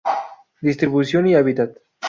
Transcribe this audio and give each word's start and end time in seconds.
Distribución 0.61 1.27
y 1.27 1.35
hábitat. 1.35 1.75